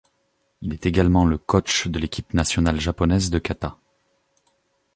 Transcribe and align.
Il 0.63 0.73
est 0.73 0.87
également 0.87 1.25
le 1.25 1.37
coach 1.37 1.85
de 1.87 1.99
l'équipe 1.99 2.33
nationale 2.33 2.81
japonaise 2.81 3.29
de 3.29 3.37
kata. 3.37 3.77